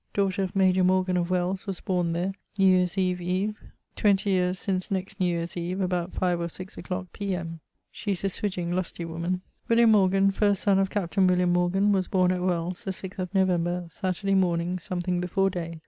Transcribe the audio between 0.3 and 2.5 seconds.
of major Morgan of Wells, was borne there,